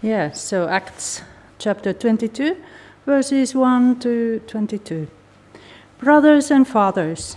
[0.00, 1.22] Yeah, so Acts
[1.58, 2.56] chapter 22,
[3.04, 5.08] verses 1 to 22.
[5.98, 7.36] Brothers and fathers,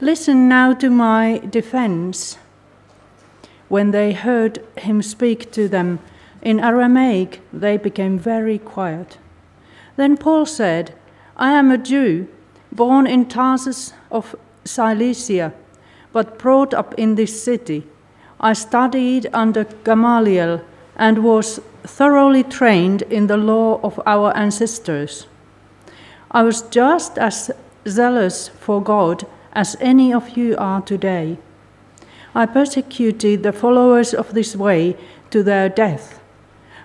[0.00, 2.38] listen now to my defense.
[3.68, 5.98] When they heard him speak to them
[6.40, 9.18] in Aramaic, they became very quiet.
[9.96, 10.94] Then Paul said,
[11.36, 12.28] I am a Jew,
[12.70, 15.52] born in Tarsus of Cilicia,
[16.12, 17.88] but brought up in this city.
[18.38, 20.62] I studied under Gamaliel
[20.98, 25.26] and was thoroughly trained in the law of our ancestors.
[26.30, 27.50] I was just as
[27.86, 31.38] zealous for God as any of you are today.
[32.34, 34.96] I persecuted the followers of this way
[35.30, 36.20] to their death,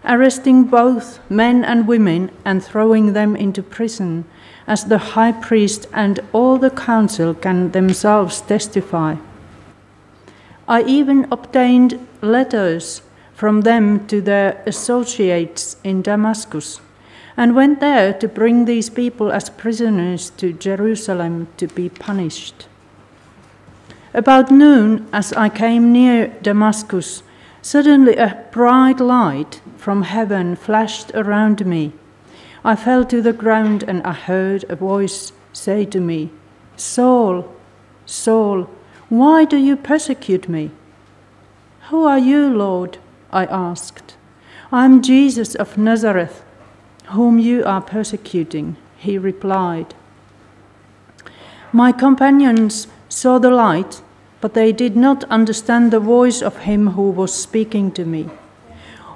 [0.06, 4.26] arresting both men and women and throwing them into prison,
[4.66, 9.16] as the high priest and all the council can themselves testify.
[10.68, 13.02] I even obtained letters
[13.34, 16.80] from them to their associates in Damascus,
[17.36, 22.68] and went there to bring these people as prisoners to Jerusalem to be punished.
[24.14, 27.24] About noon, as I came near Damascus,
[27.64, 31.94] suddenly a bright light from heaven flashed around me.
[32.64, 36.30] I fell to the ground and I heard a voice say to me,
[36.78, 37.52] Saul,
[38.06, 38.70] Saul,
[39.10, 40.72] why do you persecute me?
[41.90, 43.00] Who are you, Lord?
[43.34, 44.16] I asked.
[44.72, 46.44] I am Jesus of Nazareth,
[47.08, 49.94] whom you are persecuting, he replied.
[51.72, 54.02] My companions saw the light,
[54.42, 58.30] but they did not understand the voice of him who was speaking to me.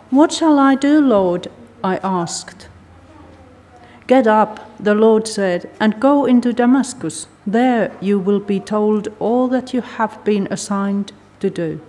[0.09, 1.47] What shall I do, Lord?
[1.83, 2.67] I asked.
[4.07, 7.27] Get up, the Lord said, and go into Damascus.
[7.45, 11.81] There you will be told all that you have been assigned to do.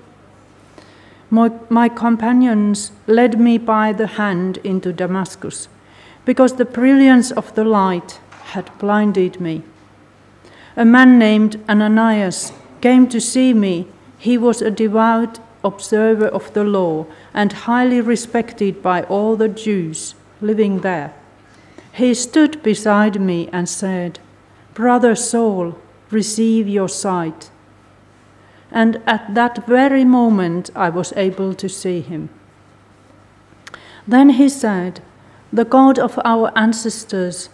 [1.31, 5.69] My, my companions led me by the hand into Damascus,
[6.25, 8.21] because the brilliance of the light
[8.53, 9.63] had blinded me.
[10.77, 13.89] A man named Ananias came to see me.
[14.19, 20.15] He was a devout observer of the law and highly respected by all the Jews
[20.41, 21.13] living there.
[21.93, 24.19] He stood beside me and said,
[24.73, 25.77] Brother Saul,
[26.11, 27.51] receive your sight
[28.71, 32.29] and at that very moment I was able to see him.
[34.07, 35.01] Then he said,
[35.53, 37.51] The God of our ancestors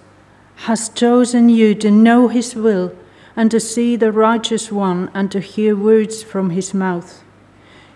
[0.69, 2.95] has chosen you to know his will
[3.37, 7.25] and to see the righteous one and to hear words from his mouth.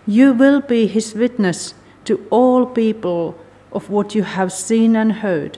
[0.05, 1.73] You will be his witness
[2.05, 3.39] to all people
[3.71, 5.57] of what you have seen and heard.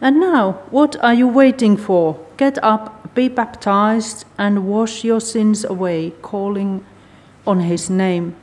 [0.00, 2.24] And now, what are you waiting for?
[2.36, 6.84] Get up be baptized and wash your sins away, calling
[7.46, 8.36] on his name.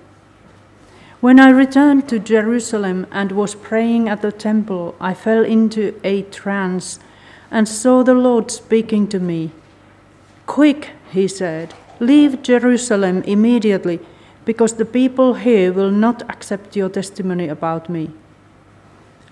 [1.20, 6.22] When I returned to Jerusalem and was praying at the temple, I fell into a
[6.22, 7.00] trance
[7.50, 9.52] and saw the Lord speaking to me.
[10.46, 14.00] Quick, he said, leave Jerusalem immediately,
[14.46, 18.12] because the people here will not accept your testimony about me.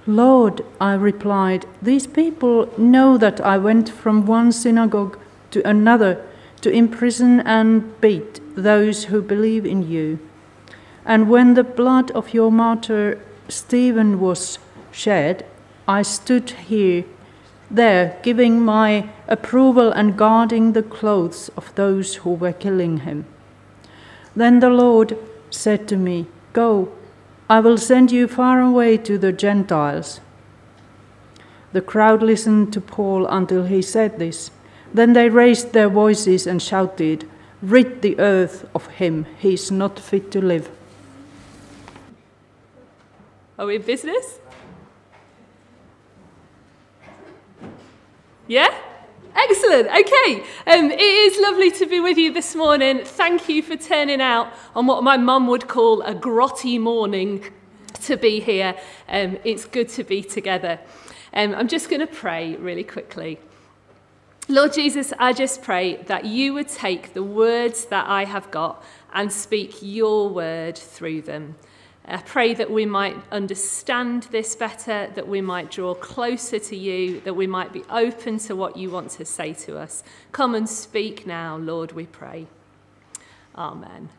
[0.07, 5.17] Lord, I replied, these people know that I went from one synagogue
[5.55, 6.21] to another
[6.59, 10.19] to imprison and beat those who believe in you.
[11.05, 14.59] And when the blood of your martyr Stephen was
[14.91, 15.45] shed,
[15.87, 17.05] I stood here,
[17.71, 23.25] there, giving my approval and guarding the clothes of those who were killing him.
[24.35, 25.17] Then the Lord
[25.51, 26.91] said to me, Go,
[27.49, 30.19] I will send you far away to the Gentiles.
[31.71, 34.51] The crowd listened to Paul until he said this.
[34.95, 37.29] Then they raised their voices and shouted,
[37.61, 40.71] Rid the earth of him, he is not fit to live.
[43.59, 44.39] Are we in business?
[48.47, 48.73] Yeah?
[49.35, 49.87] Excellent.
[49.87, 50.45] Okay.
[50.65, 53.03] Um, it is lovely to be with you this morning.
[53.03, 57.43] Thank you for turning out on what my mum would call a grotty morning
[58.03, 58.77] to be here.
[59.09, 60.79] Um, it's good to be together.
[61.33, 63.39] Um, I'm just going to pray really quickly.
[64.47, 68.83] Lord Jesus, I just pray that you would take the words that I have got
[69.11, 71.55] and speak your word through them.
[72.07, 77.21] I pray that we might understand this better, that we might draw closer to you,
[77.21, 80.03] that we might be open to what you want to say to us.
[80.31, 82.45] Come and speak now, Lord, we pray.
[83.55, 84.09] Amen.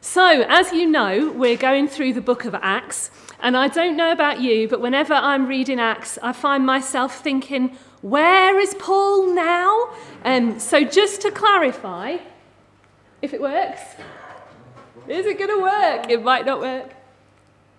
[0.00, 3.10] So, as you know, we're going through the book of Acts,
[3.40, 7.76] and I don't know about you, but whenever I'm reading Acts, I find myself thinking,
[8.08, 9.88] where is Paul now?
[10.24, 12.18] Um, so, just to clarify,
[13.20, 13.80] if it works,
[15.08, 16.08] is it going to work?
[16.08, 16.92] It might not work.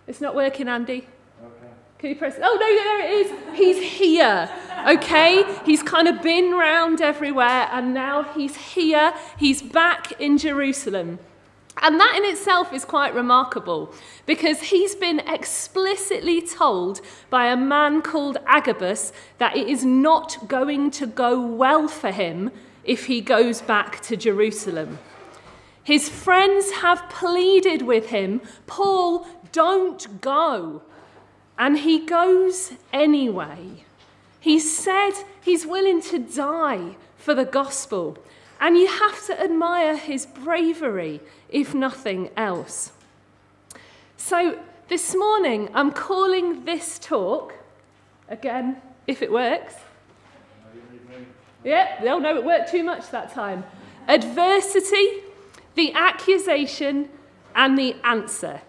[0.06, 1.08] It's not working, Andy.
[1.98, 2.36] Can you press?
[2.42, 3.58] Oh, no, there it is.
[3.58, 4.50] He's here.
[4.88, 5.46] Okay?
[5.66, 9.14] He's kind of been round everywhere and now he's here.
[9.38, 11.20] He's back in Jerusalem.
[11.82, 13.94] And that in itself is quite remarkable
[14.26, 20.90] because he's been explicitly told by a man called Agabus that it is not going
[20.92, 22.52] to go well for him
[22.84, 24.98] if he goes back to Jerusalem.
[25.84, 30.82] His friends have pleaded with him, Paul, don't go.
[31.58, 33.86] And he goes anyway.
[34.40, 38.18] He said he's willing to die for the gospel.
[38.60, 42.92] And you have to admire his bravery, if nothing else.
[44.18, 47.54] So, this morning, I'm calling this talk,
[48.30, 49.76] again, if it works.
[51.64, 53.66] Yeah, oh no, it worked too much that time.
[54.08, 55.24] Adversity,
[55.76, 57.10] the accusation,
[57.56, 58.62] and the answer.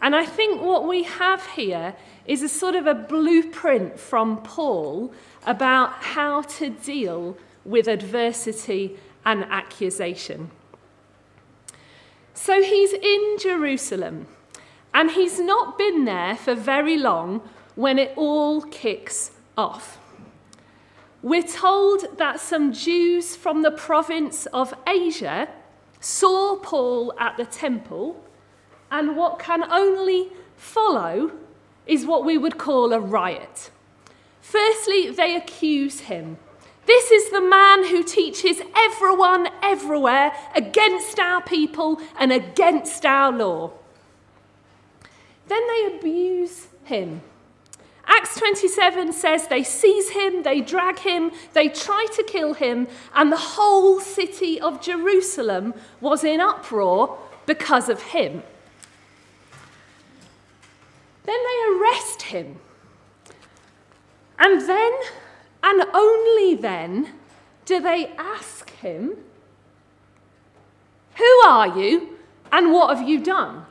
[0.00, 1.94] And I think what we have here
[2.26, 5.12] is a sort of a blueprint from Paul
[5.44, 10.50] about how to deal with adversity and accusation.
[12.34, 14.26] So he's in Jerusalem,
[14.94, 17.42] and he's not been there for very long
[17.74, 19.98] when it all kicks off.
[21.22, 25.48] We're told that some Jews from the province of Asia
[26.00, 28.24] saw Paul at the temple,
[28.90, 31.32] and what can only follow
[31.86, 33.70] is what we would call a riot.
[34.40, 36.38] Firstly, they accuse him
[36.86, 43.72] this is the man who teaches everyone everywhere against our people and against our law.
[45.48, 47.22] Then they abuse him.
[48.06, 53.30] Acts 27 says they seize him, they drag him, they try to kill him, and
[53.30, 57.16] the whole city of Jerusalem was in uproar
[57.46, 58.42] because of him.
[61.24, 62.58] Then they arrest him.
[64.40, 64.92] And then
[65.62, 67.10] and only then
[67.64, 69.16] do they ask him,
[71.16, 72.18] Who are you
[72.50, 73.66] and what have you done?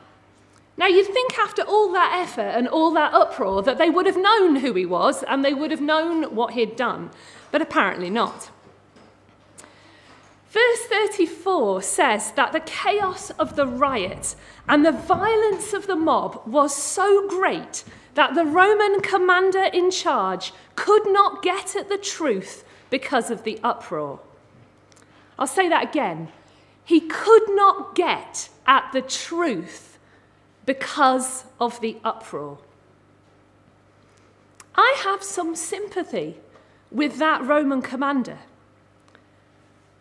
[0.76, 4.16] Now, you'd think after all that effort and all that uproar that they would have
[4.16, 7.10] known who he was and they would have known what he'd done,
[7.50, 8.50] but apparently not.
[10.50, 14.34] Verse 34 says that the chaos of the riot
[14.66, 17.84] and the violence of the mob was so great
[18.14, 23.58] that the Roman commander in charge could not get at the truth because of the
[23.62, 24.20] uproar.
[25.38, 26.28] I'll say that again.
[26.84, 29.98] He could not get at the truth
[30.66, 32.58] because of the uproar.
[34.74, 36.36] I have some sympathy
[36.90, 38.38] with that Roman commander.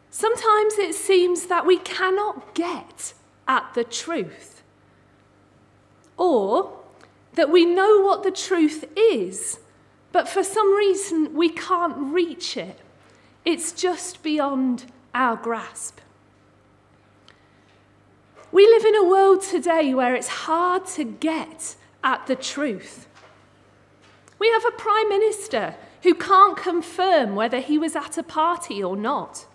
[0.10, 3.14] Sometimes it seems that we cannot get
[3.48, 4.64] at the truth.
[6.18, 6.79] Or
[7.34, 9.60] that we know what the truth is,
[10.12, 12.80] but for some reason we can't reach it.
[13.46, 16.00] It's just beyond our grasp.
[18.52, 23.08] We live in a world today where it's hard to get at the truth.
[24.40, 28.96] We have a prime minister who can't confirm whether he was at a party or
[28.96, 29.46] not.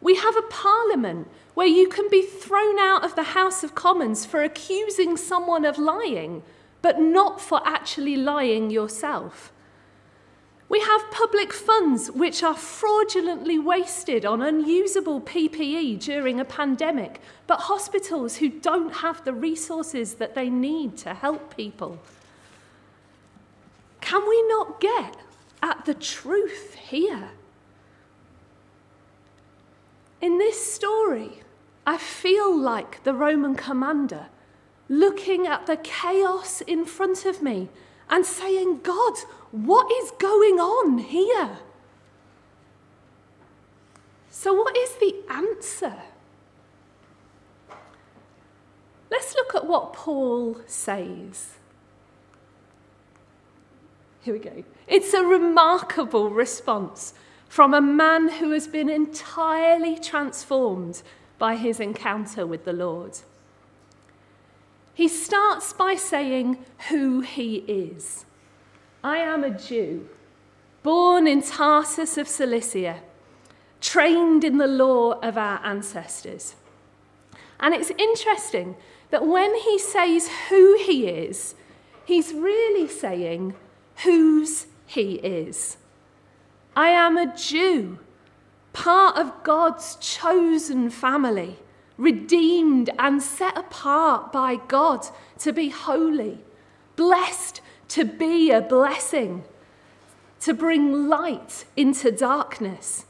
[0.00, 4.26] We have a parliament where you can be thrown out of the House of Commons
[4.26, 6.42] for accusing someone of lying
[6.84, 9.50] but not for actually lying yourself.
[10.68, 17.60] We have public funds which are fraudulently wasted on unusable PPE during a pandemic, but
[17.60, 21.98] hospitals who don't have the resources that they need to help people.
[24.02, 25.16] Can we not get
[25.62, 27.30] at the truth here?
[30.20, 31.40] In this story,
[31.86, 34.26] I feel like the Roman commander
[34.88, 37.68] looking at the chaos in front of me
[38.08, 39.14] and saying, God,
[39.50, 41.58] what is going on here?
[44.30, 45.94] So, what is the answer?
[49.10, 51.54] Let's look at what Paul says.
[54.22, 54.64] Here we go.
[54.86, 57.14] It's a remarkable response
[57.48, 61.02] from a man who has been entirely transformed
[61.38, 63.18] by his encounter with the Lord.
[64.94, 66.58] He starts by saying
[66.88, 68.24] who he is.
[69.02, 70.08] I am a Jew,
[70.82, 73.00] born in Tarsus of Cilicia,
[73.80, 76.54] trained in the law of our ancestors.
[77.58, 78.76] And it's interesting
[79.10, 81.54] that when he says who he is,
[82.04, 83.54] he's really saying
[84.04, 85.76] whose he is.
[86.76, 87.98] I am a Jew,
[88.72, 91.58] part of God's chosen family
[91.96, 95.06] redeemed and set apart by God
[95.38, 96.38] to be holy,
[96.96, 99.44] blessed to be a blessing,
[100.40, 103.06] to bring light into darkness.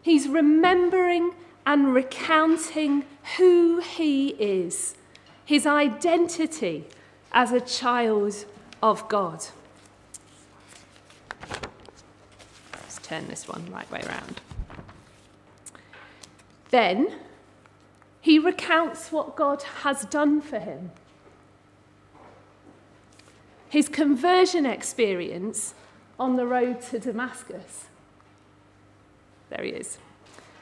[0.00, 1.32] He's remembering
[1.66, 3.04] and recounting
[3.36, 4.94] who he is,
[5.44, 6.86] his identity
[7.32, 8.44] as a child
[8.82, 9.44] of God.
[12.74, 14.40] Let's turn this one right way around.
[16.70, 17.14] Then
[18.22, 20.92] he recounts what God has done for him.
[23.68, 25.74] His conversion experience
[26.20, 27.86] on the road to Damascus.
[29.50, 29.98] There he is.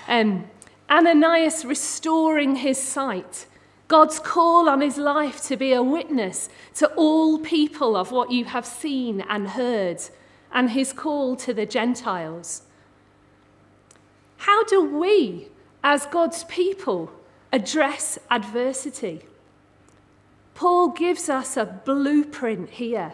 [0.08, 0.46] Um,
[0.88, 3.46] Ananias restoring his sight.
[3.88, 8.46] God's call on his life to be a witness to all people of what you
[8.46, 10.00] have seen and heard,
[10.50, 12.62] and his call to the Gentiles.
[14.38, 15.48] How do we,
[15.84, 17.12] as God's people,
[17.52, 19.22] address adversity?
[20.54, 23.12] Paul gives us a blueprint here.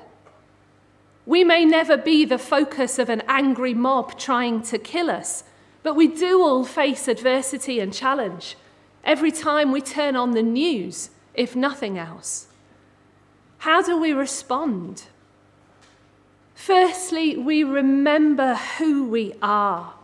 [1.25, 5.45] We may never be the focus of an angry mob trying to kill us,
[5.83, 8.57] but we do all face adversity and challenge
[9.05, 12.49] every time we turn on the news, if nothing else.
[13.59, 15.05] How do we respond?
[16.55, 19.95] Firstly, we remember who we are.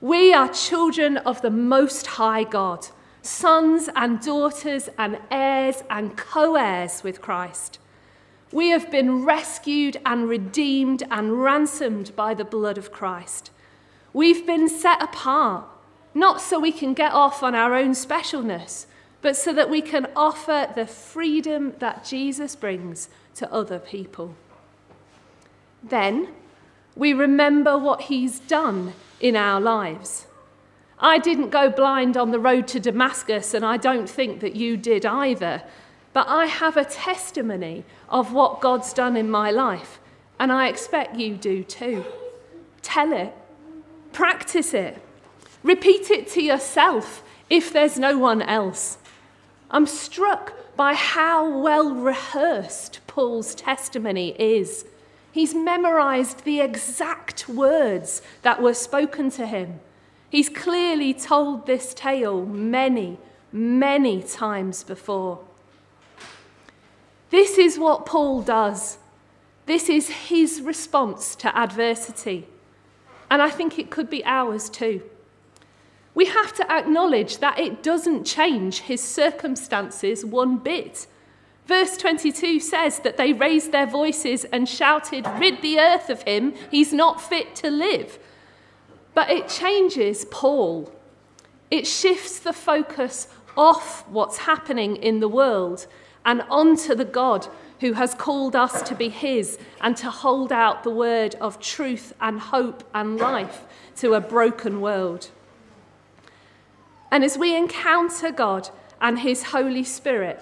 [0.00, 2.88] We are children of the Most High God,
[3.22, 7.78] sons and daughters and heirs and co heirs with Christ.
[8.50, 13.50] We have been rescued and redeemed and ransomed by the blood of Christ.
[14.12, 15.66] We've been set apart,
[16.14, 18.86] not so we can get off on our own specialness,
[19.20, 24.34] but so that we can offer the freedom that Jesus brings to other people.
[25.82, 26.28] Then
[26.96, 30.26] we remember what he's done in our lives.
[31.00, 34.76] I didn't go blind on the road to Damascus, and I don't think that you
[34.76, 35.62] did either.
[36.12, 40.00] But I have a testimony of what God's done in my life,
[40.38, 42.04] and I expect you do too.
[42.82, 43.34] Tell it
[44.12, 45.00] Practice it.
[45.62, 48.98] Repeat it to yourself if there's no one else.
[49.70, 54.84] I'm struck by how well rehearsed Paul's testimony is.
[55.30, 59.80] He's memorized the exact words that were spoken to him.
[60.30, 63.18] He's clearly told this tale many,
[63.50, 65.40] many times before.
[67.30, 68.98] This is what Paul does.
[69.66, 72.46] This is his response to adversity.
[73.30, 75.02] And I think it could be ours too.
[76.14, 81.06] We have to acknowledge that it doesn't change his circumstances one bit.
[81.66, 86.54] Verse 22 says that they raised their voices and shouted, Rid the earth of him,
[86.70, 88.18] he's not fit to live.
[89.18, 90.92] But it changes Paul.
[91.72, 95.88] It shifts the focus off what's happening in the world
[96.24, 97.48] and onto the God
[97.80, 102.14] who has called us to be his and to hold out the word of truth
[102.20, 103.64] and hope and life
[103.96, 105.30] to a broken world.
[107.10, 108.70] And as we encounter God
[109.00, 110.40] and his Holy Spirit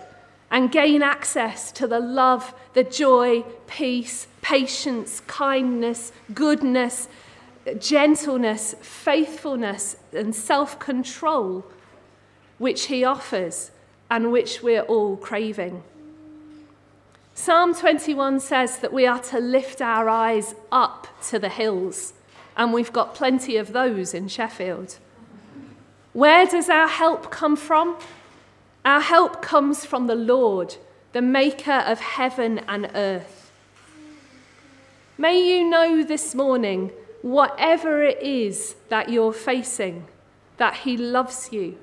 [0.50, 7.09] and gain access to the love, the joy, peace, patience, kindness, goodness,
[7.75, 11.64] gentleness, faithfulness, and self control,
[12.58, 13.70] which he offers
[14.11, 15.82] and which we're all craving.
[17.35, 22.14] Psalm 21 says that we are to lift our eyes up to the hills,
[22.56, 24.99] and we've got plenty of those in Sheffield.
[26.12, 27.99] Where does our help come from?
[28.87, 30.76] Our help comes from the Lord,
[31.12, 33.50] the maker of heaven and earth.
[35.18, 36.90] May you know this morning,
[37.30, 40.06] whatever it is that you're facing,
[40.56, 41.78] that He loves you,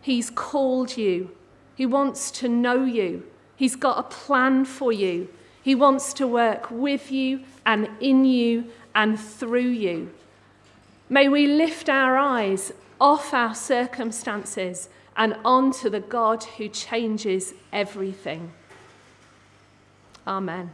[0.00, 1.30] He's called you,
[1.74, 3.24] He wants to know you
[3.56, 5.28] He's got a plan for you.
[5.62, 10.12] He wants to work with you and in you and through you.
[11.08, 18.52] May we lift our eyes off our circumstances and onto the God who changes everything.
[20.26, 20.70] Amen.